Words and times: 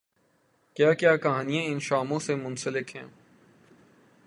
کیا 0.75 0.93
کیا 0.93 1.15
کہانیاںان 1.17 1.79
شاموںسے 1.79 2.35
منسلک 2.35 2.95
ہیں۔ 2.95 3.07